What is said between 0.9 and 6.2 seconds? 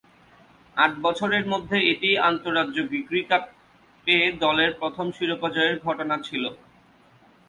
বছরের মধ্যে এটিই আন্তঃরাজ্য গ্রিগরি কাপে দলের প্রথম শিরোপা জয়ের ঘটনা